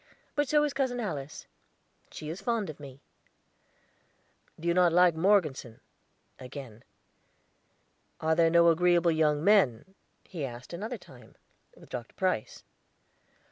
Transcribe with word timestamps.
"But 0.33 0.49
so 0.49 0.63
is 0.63 0.73
Cousin 0.73 0.99
Alice, 0.99 1.45
she 2.09 2.29
is 2.29 2.41
fond 2.41 2.71
of 2.71 2.79
me." 2.79 3.03
"You 4.57 4.63
do 4.63 4.73
not 4.73 4.91
like 4.91 5.13
Morgeson?" 5.13 5.79
again. 6.39 6.83
"Are 8.19 8.33
there 8.33 8.49
no 8.49 8.69
agreeable 8.69 9.11
young 9.11 9.43
men," 9.43 9.93
he 10.23 10.43
asked 10.43 10.73
another 10.73 10.97
time, 10.97 11.35
"with 11.77 11.89
Dr. 11.89 12.15
Price?" 12.15 12.63